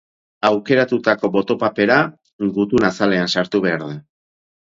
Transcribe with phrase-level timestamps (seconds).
[0.47, 1.97] Aukeratutako boto-papera
[2.55, 4.01] gutun-azalean sartu behar da.